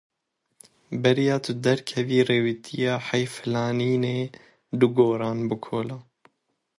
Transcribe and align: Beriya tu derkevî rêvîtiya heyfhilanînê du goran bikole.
Beriya 1.01 1.35
tu 1.43 1.53
derkevî 1.65 2.19
rêvîtiya 2.29 2.95
heyfhilanînê 3.07 4.21
du 4.79 4.87
goran 4.97 5.39
bikole. 5.49 5.97